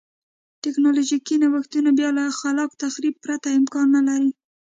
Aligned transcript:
ټکنالوژیکي 0.63 1.35
نوښتونه 1.41 1.89
بیا 1.97 2.09
له 2.17 2.25
خلاق 2.39 2.71
تخریب 2.83 3.15
پرته 3.25 3.47
امکان 3.59 3.87
نه 3.95 4.01
لري. 4.07 4.31